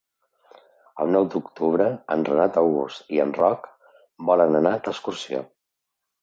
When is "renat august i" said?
2.29-3.21